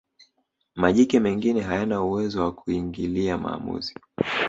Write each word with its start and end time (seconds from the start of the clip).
majike 0.75 1.19
mengine 1.19 1.61
hayana 1.61 2.01
uwezo 2.03 2.41
wa 2.43 2.51
kuingilia 2.51 3.37
maamuzi 3.37 3.93